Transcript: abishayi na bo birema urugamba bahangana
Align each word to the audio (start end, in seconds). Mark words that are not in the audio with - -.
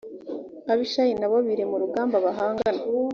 abishayi 0.71 1.13
na 1.19 1.27
bo 1.31 1.37
birema 1.47 1.73
urugamba 1.75 2.15
bahangana 2.25 2.81